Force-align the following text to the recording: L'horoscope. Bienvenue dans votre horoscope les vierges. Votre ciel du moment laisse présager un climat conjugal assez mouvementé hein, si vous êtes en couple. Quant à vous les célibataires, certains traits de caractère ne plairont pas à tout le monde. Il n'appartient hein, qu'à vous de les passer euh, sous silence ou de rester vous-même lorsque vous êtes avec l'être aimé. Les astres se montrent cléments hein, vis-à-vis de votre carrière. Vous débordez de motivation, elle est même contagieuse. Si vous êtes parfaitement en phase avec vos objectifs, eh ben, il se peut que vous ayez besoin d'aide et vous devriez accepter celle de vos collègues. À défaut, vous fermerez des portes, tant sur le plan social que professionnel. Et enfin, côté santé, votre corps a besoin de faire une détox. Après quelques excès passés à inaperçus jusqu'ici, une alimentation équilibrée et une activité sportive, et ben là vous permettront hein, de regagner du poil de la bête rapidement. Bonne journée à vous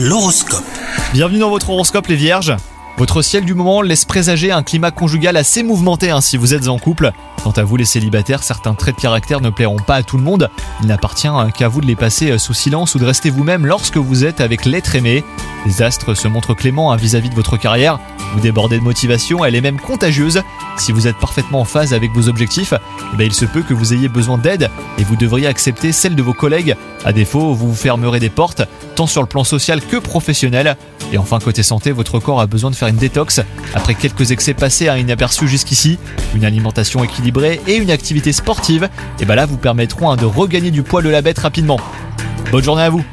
L'horoscope. 0.00 0.62
Bienvenue 1.12 1.40
dans 1.40 1.50
votre 1.50 1.70
horoscope 1.70 2.06
les 2.06 2.14
vierges. 2.14 2.54
Votre 2.98 3.20
ciel 3.20 3.44
du 3.44 3.54
moment 3.54 3.82
laisse 3.82 4.04
présager 4.04 4.52
un 4.52 4.62
climat 4.62 4.92
conjugal 4.92 5.36
assez 5.36 5.64
mouvementé 5.64 6.10
hein, 6.10 6.20
si 6.20 6.36
vous 6.36 6.54
êtes 6.54 6.68
en 6.68 6.78
couple. 6.78 7.10
Quant 7.42 7.50
à 7.50 7.64
vous 7.64 7.76
les 7.76 7.84
célibataires, 7.84 8.44
certains 8.44 8.74
traits 8.74 8.94
de 8.94 9.00
caractère 9.00 9.40
ne 9.40 9.50
plairont 9.50 9.80
pas 9.84 9.96
à 9.96 10.02
tout 10.04 10.16
le 10.16 10.22
monde. 10.22 10.50
Il 10.82 10.86
n'appartient 10.86 11.26
hein, 11.26 11.50
qu'à 11.50 11.66
vous 11.66 11.80
de 11.80 11.86
les 11.86 11.96
passer 11.96 12.30
euh, 12.30 12.38
sous 12.38 12.54
silence 12.54 12.94
ou 12.94 13.00
de 13.00 13.04
rester 13.04 13.30
vous-même 13.30 13.66
lorsque 13.66 13.96
vous 13.96 14.24
êtes 14.24 14.40
avec 14.40 14.66
l'être 14.66 14.94
aimé. 14.94 15.24
Les 15.66 15.82
astres 15.82 16.14
se 16.14 16.28
montrent 16.28 16.54
cléments 16.54 16.92
hein, 16.92 16.96
vis-à-vis 16.96 17.30
de 17.30 17.34
votre 17.34 17.56
carrière. 17.56 17.98
Vous 18.34 18.40
débordez 18.40 18.78
de 18.78 18.84
motivation, 18.84 19.44
elle 19.44 19.54
est 19.54 19.60
même 19.60 19.80
contagieuse. 19.80 20.42
Si 20.76 20.92
vous 20.92 21.06
êtes 21.06 21.16
parfaitement 21.16 21.60
en 21.60 21.64
phase 21.64 21.94
avec 21.94 22.12
vos 22.12 22.28
objectifs, 22.28 22.74
eh 23.12 23.16
ben, 23.16 23.24
il 23.24 23.32
se 23.32 23.44
peut 23.44 23.62
que 23.62 23.74
vous 23.74 23.94
ayez 23.94 24.08
besoin 24.08 24.38
d'aide 24.38 24.70
et 24.98 25.04
vous 25.04 25.16
devriez 25.16 25.46
accepter 25.46 25.92
celle 25.92 26.14
de 26.14 26.22
vos 26.22 26.34
collègues. 26.34 26.76
À 27.04 27.12
défaut, 27.12 27.54
vous 27.54 27.74
fermerez 27.74 28.20
des 28.20 28.28
portes, 28.30 28.62
tant 28.94 29.06
sur 29.06 29.22
le 29.22 29.28
plan 29.28 29.44
social 29.44 29.80
que 29.80 29.96
professionnel. 29.96 30.76
Et 31.12 31.18
enfin, 31.18 31.38
côté 31.38 31.62
santé, 31.62 31.90
votre 31.90 32.18
corps 32.18 32.40
a 32.40 32.46
besoin 32.46 32.70
de 32.70 32.76
faire 32.76 32.88
une 32.88 32.96
détox. 32.96 33.40
Après 33.74 33.94
quelques 33.94 34.30
excès 34.30 34.54
passés 34.54 34.88
à 34.88 34.98
inaperçus 34.98 35.48
jusqu'ici, 35.48 35.98
une 36.34 36.44
alimentation 36.44 37.02
équilibrée 37.02 37.60
et 37.66 37.76
une 37.76 37.90
activité 37.90 38.32
sportive, 38.32 38.88
et 39.20 39.24
ben 39.24 39.34
là 39.34 39.46
vous 39.46 39.56
permettront 39.56 40.10
hein, 40.10 40.16
de 40.16 40.26
regagner 40.26 40.70
du 40.70 40.82
poil 40.82 41.04
de 41.04 41.08
la 41.08 41.22
bête 41.22 41.38
rapidement. 41.38 41.80
Bonne 42.52 42.64
journée 42.64 42.82
à 42.82 42.90
vous 42.90 43.04